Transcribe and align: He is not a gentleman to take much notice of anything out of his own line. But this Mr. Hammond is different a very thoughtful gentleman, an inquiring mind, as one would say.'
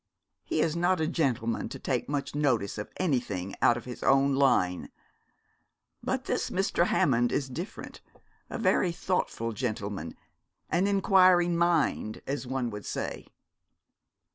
He 0.43 0.61
is 0.61 0.75
not 0.75 0.99
a 0.99 1.05
gentleman 1.05 1.69
to 1.69 1.77
take 1.77 2.09
much 2.09 2.33
notice 2.33 2.79
of 2.79 2.89
anything 2.97 3.53
out 3.61 3.77
of 3.77 3.85
his 3.85 4.01
own 4.01 4.33
line. 4.33 4.89
But 6.01 6.25
this 6.25 6.49
Mr. 6.49 6.87
Hammond 6.87 7.31
is 7.31 7.47
different 7.47 8.01
a 8.49 8.57
very 8.57 8.91
thoughtful 8.91 9.51
gentleman, 9.51 10.15
an 10.71 10.87
inquiring 10.87 11.55
mind, 11.55 12.23
as 12.25 12.47
one 12.47 12.71
would 12.71 12.87
say.' 12.87 13.27